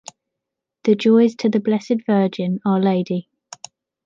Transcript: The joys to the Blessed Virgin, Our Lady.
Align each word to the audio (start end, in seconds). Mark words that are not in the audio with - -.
The 0.83 0.95
joys 0.95 1.35
to 1.35 1.47
the 1.49 1.59
Blessed 1.59 2.07
Virgin, 2.07 2.59
Our 2.65 2.79
Lady. 2.81 3.29